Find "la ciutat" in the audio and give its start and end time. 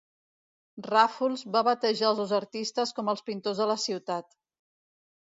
3.75-4.33